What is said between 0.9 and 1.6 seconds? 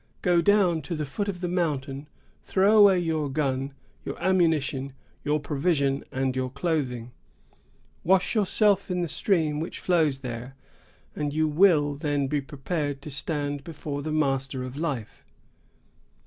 the foot of the